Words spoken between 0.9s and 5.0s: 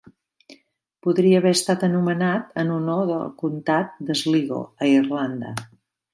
Podria haver estat anomenat en honor del Comtat de Sligo a